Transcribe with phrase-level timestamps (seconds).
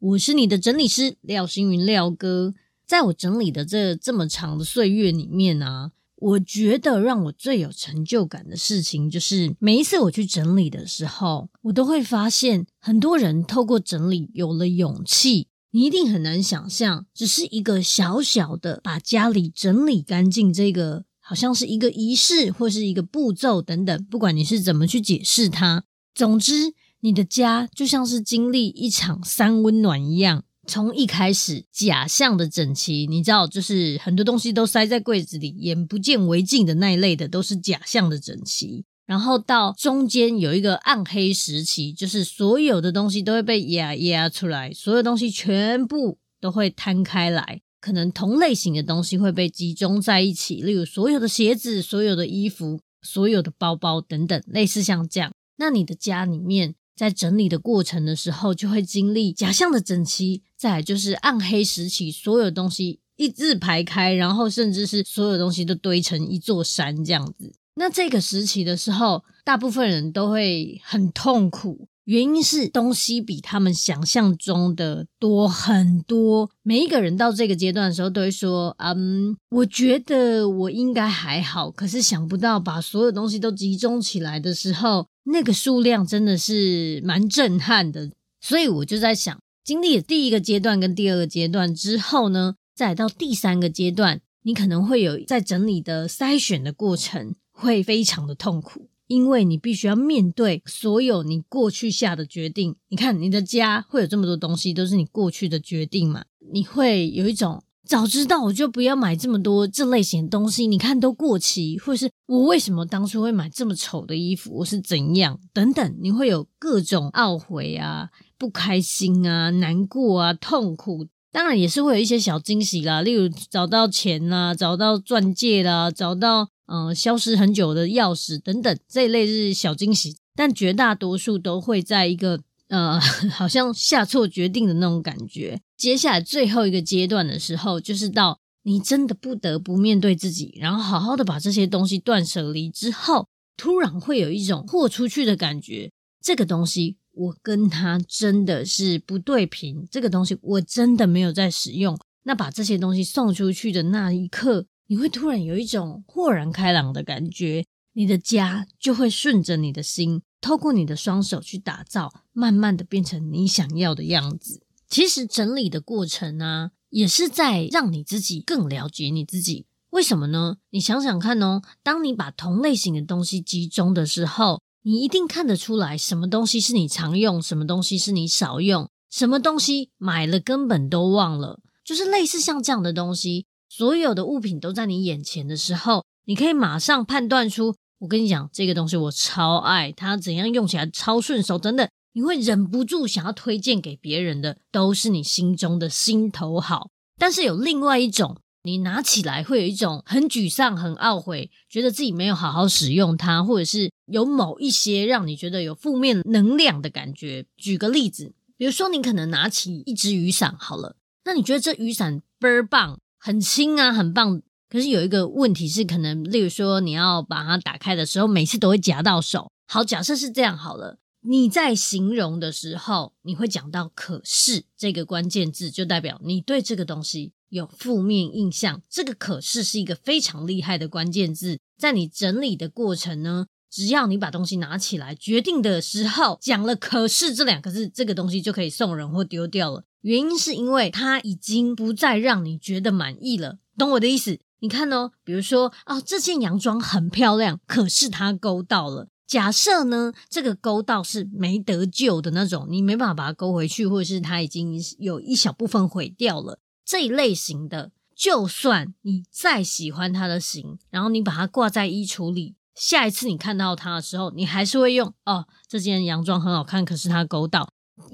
[0.00, 2.54] 我是你的整理师廖星云廖哥。
[2.86, 15.48] 在我整理的这这么长的岁月里面啊，我觉得让我最有成就感的事情，就是每一次我去整理的时候，我都会发现很多人透过整理有了勇气。
[15.72, 26.72] 你一定很难想象，只是一个小小的把家里整理干净，这个好像是一个仪式或是一个步骤等等，不管你是怎么去解释它，总之。
[27.00, 38.84] 你的家就像是经历一场三温暖一样，从一开始假象的整齐，你知道，就是很多东西都塞在柜子里，眼不见为净的那一类的，都是假象的整齐。
[39.06, 55.32] 然后到中间有一个暗黑时期，就是所有的东西都会被压压出来，所有东西全部都会摊开来，可能同类型的东西会被集中在一起，例如所有的鞋子、所有的衣服、所有的包包等等，类似像这样。
[55.56, 56.74] 那你的家里面。
[56.98, 67.52] 在整理的过程的时候，就会经历假象的整齐，再来就是暗黑时期，所有东西一字排开，然后甚至是所有东西都堆成一座山这样子。
[67.76, 76.50] 那这个时期的时候，大部分人都会很痛苦，原因是东西比他们想象中的多很多。
[76.64, 85.06] 每一个人到这个阶段的时候，都会说：“嗯，我觉得我应该还好。”可是想不到把所有东西都集中起来的时候。
[85.30, 102.76] 那个数量真的是蛮震撼的，所以我就在想，经历了第一个阶段跟第二个阶段之后呢，再到第三个阶段，你可能会有在整理的筛选的过程，会非常的痛苦，因为你必须要面对所有你过去下的决定。
[102.88, 107.62] 你看，你的家会有这么多东西，都是你过去的决定嘛，你会有一种。
[107.88, 114.58] 早知道我就不要买这么多这类型的东西，你看都过期，或是我为什么当初会买这么丑的衣服？
[114.58, 132.40] 我是怎样等等，你会有各种懊悔啊、不开心啊、难过啊、痛苦，当然也是会有一些小惊喜啦，例如找到钱啦、找到钻戒啦、找到嗯、消失很久的钥匙等等，这一类是小惊喜，但绝大多数都会在一个。
[132.68, 133.00] 呃，
[133.32, 135.58] 好像下错决定的那种感觉。
[135.78, 145.90] 接下来最后一个阶段的时候，就是到你真的不得不面对自己，然后好好的把这些东西断舍离之后，突然会有一种豁出去的感觉。
[146.20, 151.96] 这个东西我跟它真的是不对频，这个东西我真的没有在使用。
[152.24, 160.20] 那把这些东西送出去的那一刻，你会突然有一种豁然开朗的感觉，你的家就会顺着你的心。
[160.40, 164.60] 透过你的双手去打造，慢慢的变成你想要的样子。
[164.88, 169.66] 其实整理的过程呢、也是在让你自己更了解你自己。
[169.90, 170.56] 为什么呢？
[170.70, 181.60] 你想想看哦，当你把同类型的东西集中的时候，你一定看得出来，什么东西是你常用，什么东西是你少用，什么东西买了根本都忘了。
[181.84, 187.74] 就是类似像这样的东西，所有的物品都在你眼前的时候，你可以马上判断出。
[188.00, 196.90] 我跟你讲，这个东西我超爱，它怎样用起来超顺手，等等，你会忍不住想要推荐给别人的，都是你心中的心头好。
[197.16, 207.46] 但是有另外一种，你拿起来会有一种很沮丧、很懊悔，觉得自己没有好好使用它，或者是有某一些让你觉得有负面能量的感觉。
[207.56, 214.42] 举个例子，比如说你可能拿起一支雨伞，好了，那你觉得这雨伞倍儿棒，很轻啊，很棒。
[214.68, 219.52] 可是有一个问题是，可能例如说你要把它打开的时候，每次都会夹到手。
[219.68, 228.80] 好，假设是这样好了，你在形容的时候，你会讲到“可是”这个关键字，就代表你对这个东西有负面印象。
[228.88, 239.84] 这个“可是”是一个非常厉害的关键字，在你整理的过程呢，只要你把东西拿起来决定的时候，讲了“可是”这两个字，这个东西就可以送人或丢掉了。
[240.02, 244.38] 原因是因为它已经不再让你觉得满意了，懂我的意思？
[244.60, 249.08] 你看哦，比如说哦，这件洋装很漂亮，可是它勾到了。
[249.28, 256.58] 假设呢，这个勾到是没得救的那种，你没办法把它勾回去，或者是它已经有一小部分毁掉了。
[256.82, 267.68] 这一类型的，就算你再喜欢它的型，然后你把它挂在衣橱里，下一次你看到它的时候，你还是会用哦，这件洋装很好看，可是它勾到。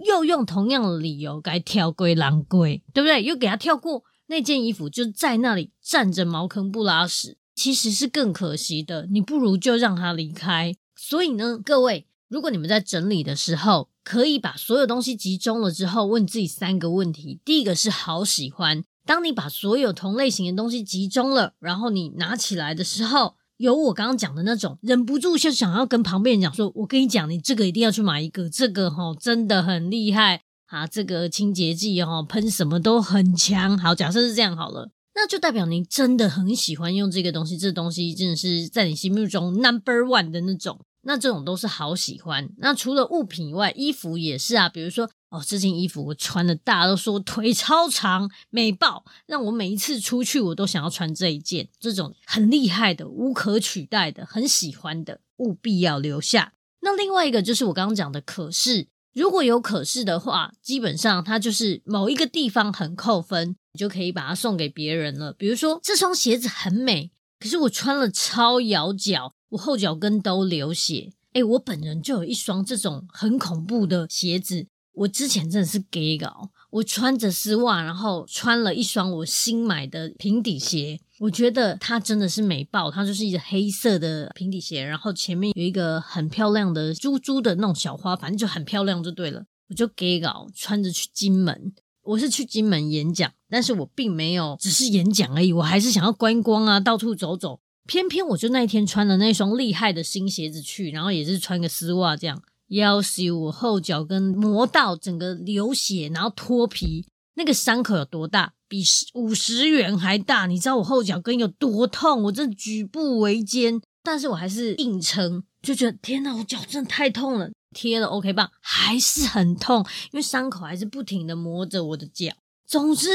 [0.04, 3.22] 又用同样的理由该跳归狼归，对不对？
[3.22, 9.06] 又给它跳过那件衣服，就在那里站着茅坑不拉屎，其实是更可惜的。
[9.12, 10.74] 你不如就让他离开。
[11.06, 17.42] 所以呢，各位，如果你们在整理的时候，可以把所有东西集中了之后，问自己三个问题。
[17.44, 23.34] 第一个是好喜欢，当你把所有同类型的东西集中了，然后你拿起来的时候。
[23.58, 30.88] 有我刚刚讲的那种，忍不住就想要跟旁边人讲说：“我跟你讲，你这个一定要去买一个，这个齁真的很厉害啊！
[30.88, 40.80] 这个清洁剂齁喷什么都很强。”好，假设是这样好了，那就代表你真的很喜欢用这个东西，这东西真的是在你心目中 number one 的那种。
[41.04, 42.50] 那这种都是好喜欢。
[42.58, 45.08] 那除了物品以外，衣服也是啊，比如说。
[45.30, 51.68] 哦，这件衣服我穿的，大家都说腿超长，美爆，让我每一次出去我都想要穿这一件。
[51.80, 56.52] 这种很厉害的、无可取代的、很喜欢的，务必要留下。
[56.82, 65.32] 那另外一个就是我刚刚讲的可是，如果有可是的话，基本上它就是某一个地方很扣分，你就可以把它送给别人了。
[65.32, 67.10] 比如说这双鞋子很美，
[67.40, 71.12] 可是我穿了超咬脚，我后脚跟都流血。
[71.32, 74.66] 诶，我本人就有一双这种很恐怖的鞋子。
[74.92, 89.44] 我之前真的是 gay 搞，我穿着丝袜，然后穿了一双我新买的平底鞋，我觉得它真的是美爆，它就是一个黑色的平底鞋，然后前面有一个很漂亮的珠珠的那种小花，反正就很漂亮就对了。
[89.68, 91.72] 我就 gay 搞，穿着去金门，
[92.02, 97.60] 我是去金门演讲，但是我并没有只是演讲而已，我还是想要观光啊，到处走走。
[97.86, 102.42] 偏偏我就那一天穿了那双厉害的新鞋子去，然后也是穿个丝袜这样。
[102.68, 108.54] 要死我后脚跟磨到整个流血，然后脱皮，那个伤口有多大？
[108.66, 108.82] 比
[109.12, 110.46] 五十元还大。
[110.46, 112.22] 你知道我后脚跟有多痛？
[112.24, 117.50] 我真的举步维艰，但是我还是硬撑，就觉得天哪，我脚真的太痛了。
[117.74, 122.32] 贴了 OK 棒还是很痛，因为伤口还是不停的磨着我的脚。
[122.66, 123.08] 总之，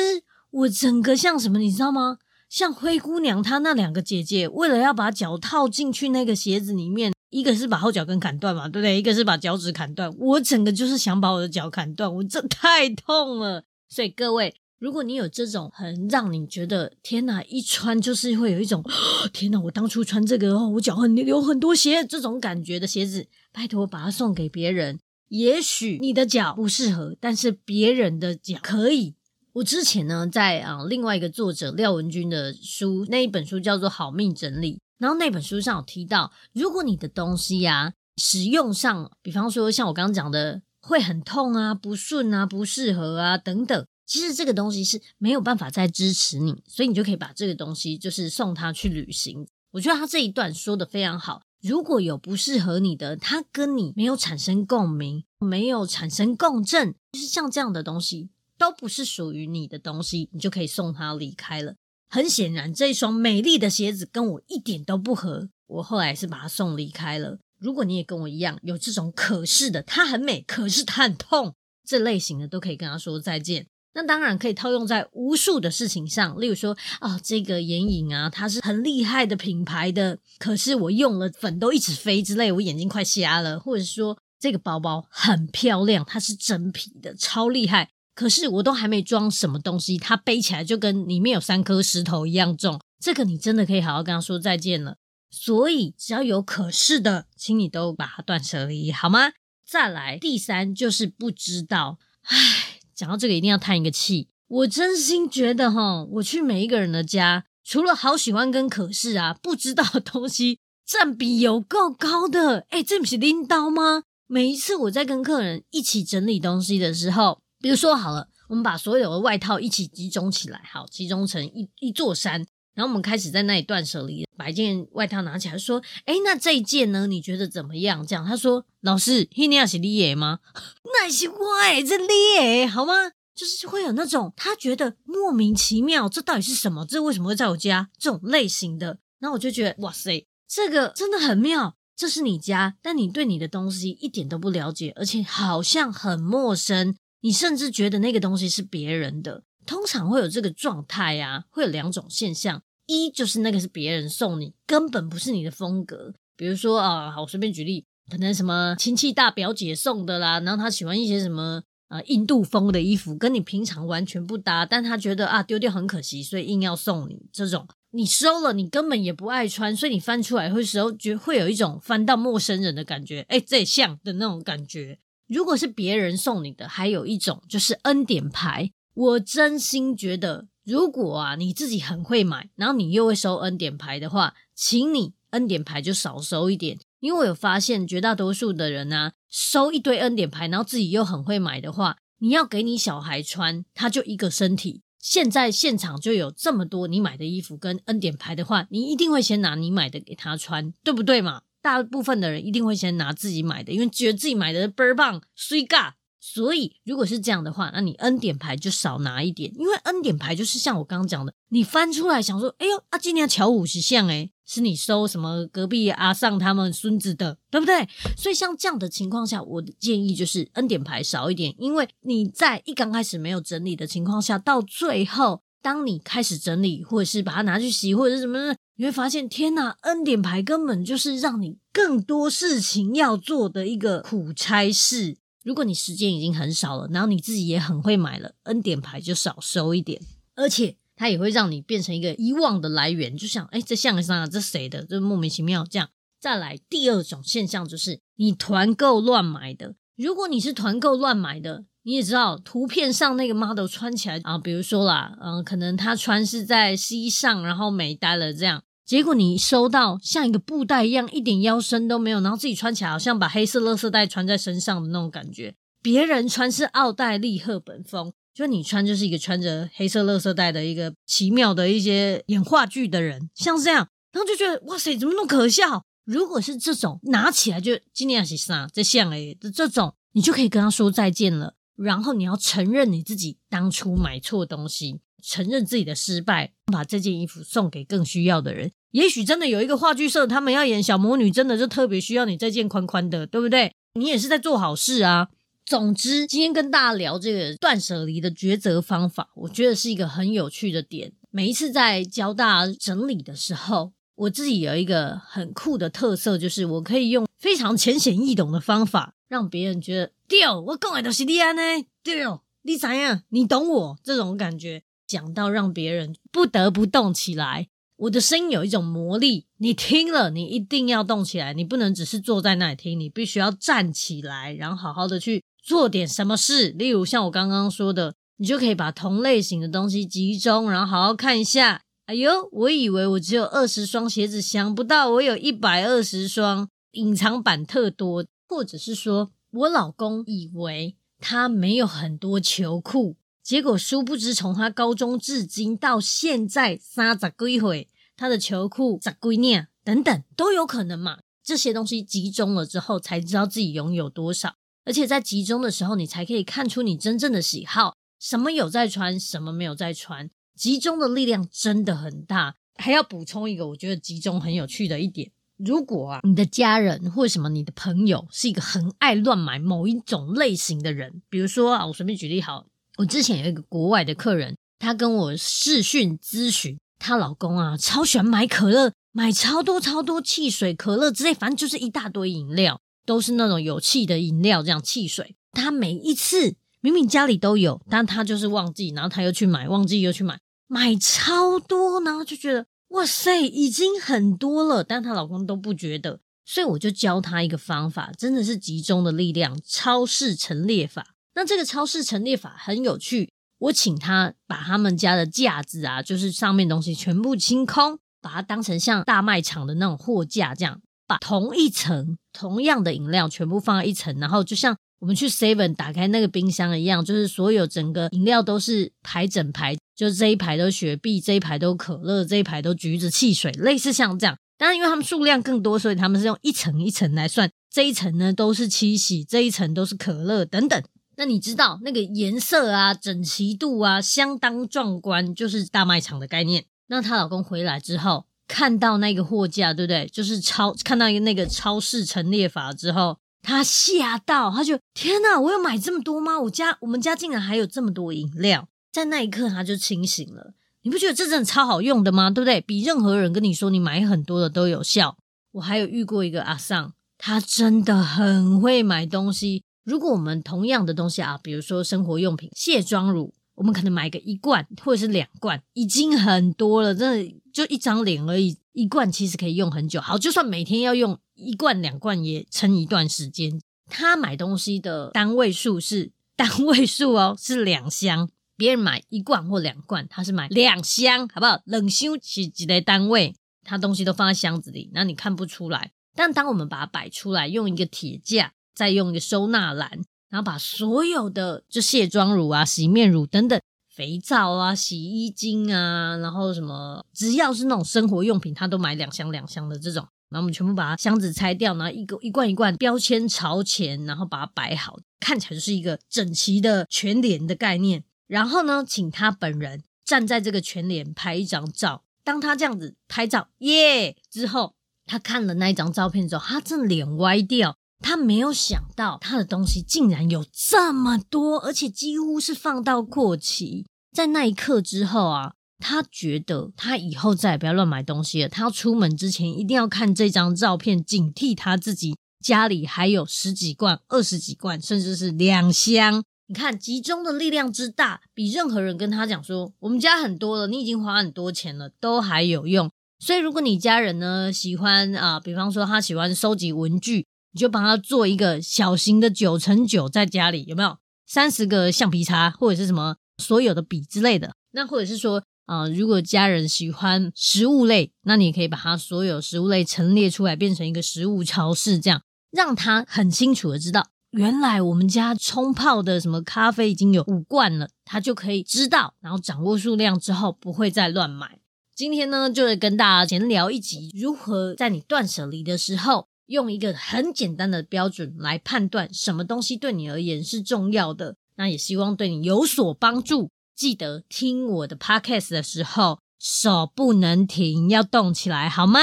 [0.52, 2.18] 我整个像什么，你知道吗？
[2.50, 7.14] 像灰姑娘她那两个姐姐，为了要把脚套进去那个鞋子里面。
[7.32, 8.98] 一个是把后脚跟砍断嘛，对不对？
[8.98, 10.12] 一个是把脚趾砍断。
[10.18, 13.64] 我整个就是想把我的脚砍断，我这太痛了。
[13.88, 18.84] 所以各位，如果你有这种很让你觉得天哪，一穿就是会有一种
[19.32, 25.00] 天哪，我当初穿这个哦，我脚很流很多鞋这种感觉的鞋子，拜托把它送给别人。
[25.28, 29.14] 也许你的脚不适合，但是别人的脚可以。
[29.60, 34.76] 我之前呢，在啊另外一个作者廖文君的书，那一本书叫做《好命整理》。
[34.98, 49.46] 然后那本书上有提到，如果你的东西呀、啊、使用上，比方说像我刚刚讲的会很痛啊、不顺啊、不适合啊等等，其实这个东西是没有办法再支持你，所以你就可以把这个东西就是送他去旅行。
[49.72, 51.42] 我觉得他这一段说的非常好。
[51.62, 58.30] 如果有不适合你的，他跟你没有产生共鸣，没有产生共振，就是像这样的东西
[58.60, 61.74] 都不是属于你的东西，你就可以送他离开了。
[62.10, 65.50] 很显然，这一双美丽的鞋子跟我一点都不合。
[65.68, 67.40] 我后来是把它送离开了。
[67.60, 71.54] 如果你也跟我一样有这种可是的，它很美，可是它很痛，
[71.88, 73.68] 这类型的都可以跟他说再见。
[73.94, 83.60] 那当然可以套用在无数的事情上，例如说啊、这个眼影啊，它是很厉害的品牌的，可是我用了粉都一直飞之类，我眼睛快瞎了。
[83.60, 87.90] 或者说这个包包很漂亮，它是真皮的，超厉害。
[88.20, 92.78] 可是我都还没装什么东西，它背起来就跟里面有三颗石头一样重。
[93.00, 94.98] 这个你真的可以好好跟他说再见了。
[95.32, 99.32] 所以只要有可是的，请你都把它断舍离，好吗？
[99.66, 101.98] 再来，第三就是不知道。
[102.24, 104.28] 唉，讲到这个一定要叹一个气。
[104.50, 112.66] 我真心觉得哈，我去每一个人的家，除了好喜欢跟可是啊，不知道的东西占比有够高的。
[112.72, 114.04] 诶，这不是拎刀吗？
[114.28, 117.40] 每一次我在跟客人一起整理东西的时候。
[117.60, 127.06] 比如说好了，我们把所有的外套一起集中起来，好，集中成一一座山，然后我们开始在那里断舍离，把一件外套拿起来说：“哎，那这一件呢？
[127.08, 130.40] 你觉得怎么样？”这样他说：“老师，那你是你的吗？
[130.86, 132.94] 那是我的，这你的好吗？”
[133.36, 136.86] 就是会有那种他觉得莫名其妙，这到底是什么？
[136.86, 137.90] 这为什么会在我家？
[137.98, 141.76] 这种类型的，然后我就觉得哇塞，这个真的很妙。
[141.96, 146.96] 这是你家，但你对你的东西一点都不了解，而且好像很陌生。
[147.22, 156.14] 你甚至觉得那个东西是别人的，通常会有这个状态啊，会有两种现象：一就是那个是别人送你，根本不是你的风格。
[156.36, 167.28] 比如说啊，好，我随便举例，可能什么亲戚大表姐送的啦，然后他喜欢一些什么啊印度风的衣服，跟你平常完全不搭，但他觉得啊丢掉很可惜，所以硬要送你。
[167.34, 174.98] 这种你收了，你根本也不爱穿，所以你翻出来会时候觉会有一种翻到陌生人的感觉，诶，这像的那种感觉。
[175.30, 178.72] 如果是别人送你的，还有一种就是恩典牌。
[178.96, 186.80] 我真心觉得，如果啊你自己很会买，然后你又会收恩典牌的话，请你恩典牌就少收一点。
[187.00, 194.82] 因为我有发现，绝大多数的人啊，收一堆恩典牌，然后自己又很会买的话，你要给你小孩穿，他就一个身体。
[195.00, 201.44] 现在现场就有这么多你买的衣服跟恩典牌的话，你一定会先拿你买的给他穿，对不对嘛？
[201.62, 205.96] 大部分的人一定会先拿自己买的，因为觉得自己买的倍儿棒，水嘎。
[206.22, 217.88] 所以如果是这样的话，那你恩典牌就少拿一点，因为恩典牌就是像我刚刚讲的，你翻出来想说，哎呦，啊，今年乔五十项，诶是你收什么隔壁阿尚他们孙子的，对不对？
[218.18, 228.54] 所以像这样的情况下，我的建议就是恩典牌少一点，因为你在一刚开始没有整理的情况下，到最后当你开始整理，或者是把它拿去洗，或者是什么。
[228.80, 235.18] 你会发现，天呐，恩典牌根本就是让你更多事情要做的一个苦差事。
[235.44, 240.02] 如果你时间已经很少了，然后你自己也很会买了，恩典牌就少收一点。
[240.34, 244.26] 而且它也会让你变成一个遗忘的来源，就像，哎，这像啥？
[244.26, 244.86] 这谁的？
[244.86, 245.90] 这莫名其妙这样。
[246.18, 249.76] 再来第二种现象就是你团购乱买的。
[249.98, 258.64] 如果你是团购乱买的，你也知道图片上那个 model 穿起来啊，比如说啦，嗯，可能他穿是在膝上，然后美呆了这样。
[258.90, 265.54] 结果你收到像一个布袋一样，一点腰身都没有，然后自己穿起来好像把黑色垃圾袋穿在身上的那种感觉。
[265.84, 275.84] 别人穿是奥黛丽·赫本风，就你穿就是一个穿着黑色垃圾袋的一个奇妙的一些演话剧的人，像这样，然后就觉得哇塞，怎么那么可笑？
[276.06, 281.54] 如果是这种拿起来就今天是啥这像诶的这种，你就可以跟他说再见了。
[281.76, 288.72] 然后你要承认你自己当初买错东西，承认自己的失败，把这件衣服送给更需要的人。
[288.92, 293.74] 也许真的有一个话剧社，他们要演小魔女，真的就特别需要你这件宽宽的，对不对？
[293.94, 295.30] 你也是在做好事啊。
[295.66, 301.14] 总之，今天跟大家聊这个断舍离的抉择方法，我觉得是一个很有趣的点。
[301.30, 311.62] 每一次在教大家整理的时候，我自己有一个很酷的特色，就是我可以用非常浅显易懂的方法，让别人觉得，对，我讲的都是你啊呢，
[312.04, 312.16] 对，
[312.64, 313.22] 你怎样？
[313.30, 317.69] 你懂我这种感觉，讲到让别人不得不动起来。
[318.00, 326.70] 我的声音有一种魔力，你听了，你一定要动起来，你不能只是坐在那里听，你必须要站起来，然后好好的去做点什么事。
[326.70, 331.82] 例如像我刚刚说的，你就可以把同类型的东西集中，然后好好看一下。
[332.06, 338.26] 哎呦，我以为我只有二十双鞋子，想不到我有一百二十双，隐藏版特多。
[338.48, 343.18] 或者是说我老公以为他没有很多球裤。
[343.44, 351.20] 结果殊不知，从他高中至今到现在三十几岁，他的球裤十几年等等都有可能嘛。
[351.44, 354.56] 这些东西集中了之后，才知道自己拥有多少。
[354.86, 360.30] 而且在集中的时候，你才可以看出你真正的喜好，什么有在穿，什么没有在穿。
[360.56, 362.56] 集中的力量真的很大。
[362.76, 372.68] 还要补充一个，我觉得集中很有趣的一点：如果啊，你的家人或什么你的朋友是一个很爱乱买某一种类型的人，比如说啊，我随便举例好。
[373.00, 385.38] 我之前有一个国外的客人，她跟我视讯咨询，她老公啊超喜欢买可乐，买超多超多汽水、可乐之类，反正就是一大堆饮料，都是那种有气的饮料，这样汽水。
[385.54, 390.38] 她每一次明明家里都有，但她就是忘记，然后她又去买，忘记又去买，
[390.68, 401.16] 买超多，然后就觉得哇塞，已经很多了，但她老公都不觉得，所以我就教她一个方法，真的是集中的力量，超市陈列法。
[401.40, 424.38] 那这个超市陈列法很有趣，我请他把他们家的架子啊，就是上面东西全部清空，把它当成像大卖场的那种货架这样，把同一层同样的饮料全部放在一层，然后就像我们去 Seven 打开那个冰箱一样，就是所有整个饮料都是排整排，就这一排都雪碧，这一排都可乐，这一排都橘子汽水，类似像这样。
[424.58, 430.84] 当然，因为他们数量更多，所以他们是用一层一层来算，这一层呢都是七喜，这一层都是可乐等等。
[431.20, 436.64] 那你知道那个颜色啊、整齐度啊，相当壮观，就是大卖场的概念。
[436.88, 440.08] 那她老公回来之后，看到那个货架，对不对？
[440.08, 446.40] 就是超看到那个超市陈列法之后，他吓到，他就天哪，我有买这么多吗？
[446.40, 448.70] 我家我们家竟然还有这么多饮料。
[448.94, 450.54] 在那一刻，他就清醒了。
[450.84, 452.30] 你不觉得这真的超好用的吗？
[452.30, 452.62] 对不对？
[452.62, 455.18] 比任何人跟你说你买很多的都有效。
[455.52, 459.66] 我还有遇过一个阿桑，他真的很会买东西。
[459.90, 468.56] 如果我们同样的东西啊，比如说生活用品、卸妆乳，我们可能买个一罐或者是两罐，已经很多了，真的就一张脸而已。
[468.74, 470.00] 一罐其实可以用很久。
[470.00, 473.60] 好，就算每天要用一罐两罐，也撑一段时间。
[473.88, 478.30] 他买东西的单位数是 单位数哦，是两箱。
[478.56, 481.60] 别人买一罐或两罐，他是买两箱，好不好？
[481.66, 483.36] 冷箱是几类单位？
[483.64, 485.92] 他东西都放在箱子里，那你看不出来。
[486.16, 489.92] 但当我们把它摆出来，用一个铁架，再用一个收纳篮，
[490.30, 493.60] 然后把所有的就卸妆乳啊、洗面乳等等、
[493.94, 500.08] 肥皂啊、洗衣精啊，然后什么只要是那种生活用品，他都买两箱两箱的这种。
[500.30, 508.06] 然后我们全部把箱子拆掉，然后一个一罐一罐标签朝前，然后把它摆好，看起来就是一个整齐的全脸的概念。
[508.28, 512.04] 然后呢，请他本人站在这个全脸拍一张照。
[512.24, 514.74] 当他这样子拍照耶、之后，
[515.06, 517.76] 他看了那一张照片之后，他真的脸歪掉。
[518.00, 523.86] 他没有想到他的东西竟然有这么多，而且几乎是放到过期。
[524.12, 525.54] 在那一刻之后啊。
[525.82, 528.50] 他觉得他以后再也不要乱买东西了。
[528.50, 536.22] 他要出门之前一定要看这张照片，警惕他自己家里还有十几罐、二十几罐，甚至是两箱。
[536.48, 542.92] 你看，集中的力量之大，比任何人跟他讲说我们家很多了，你已经花很多钱了，都还有用。
[543.18, 554.54] 所以，如果你家人呢喜欢啊，比方说他喜欢收集文具，你就帮他做一个小型的九乘九，在家里有没有三十个橡皮擦或者是什么所有的笔之类的？
[554.72, 555.44] 那或者是说。
[555.70, 571.60] 啊、如果家人喜欢食物类，那你可以把它所有食物类陈列出来，变成一个食物超市，这样让他很清楚的知道，原来我们家冲泡的什么咖啡已经有五罐了，他就可以知道，然后掌握数量之后不会再乱买。
[571.96, 583.52] 今天呢，就是跟大家闲聊一集，如何在你断舍离的时候，用一个很简单的标准来判断什么东西对你而言是重要的，那也希望对你有所帮助。
[583.76, 589.00] 记得听我的 podcast 的时候，手不能停，要动起来，好吗？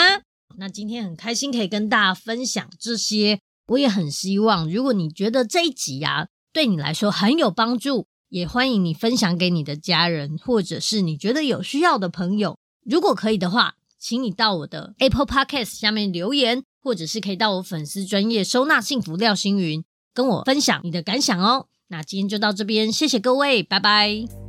[0.58, 3.38] 那今天很开心可以跟大家分享这些，
[3.68, 12.58] 我也很希望，如果你觉得这一集啊对你来说很有帮助，也欢迎你分享给你的家人，或者是你觉得有需要的朋友。
[12.84, 19.82] 如果可以的话，请你到我的 Apple Podcast 下面留言，或者是可以到我粉丝专业收纳幸福廖星云
[20.14, 21.66] 跟我分享你的感想哦。
[21.88, 24.45] 那今天就到这边，谢谢各位，拜拜。